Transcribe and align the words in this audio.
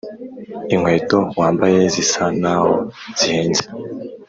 inkweto 0.73 1.17
wambaye 1.39 1.79
zisa 1.93 2.23
naho 2.41 2.71
zihenze. 3.19 3.63